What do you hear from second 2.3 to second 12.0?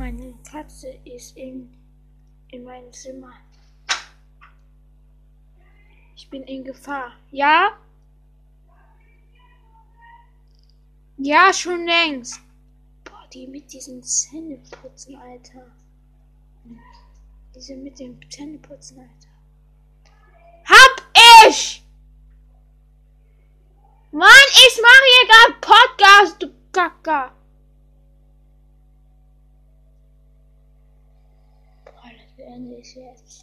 in meinem Zimmer. Ich bin in Gefahr. Ja? Ja, schon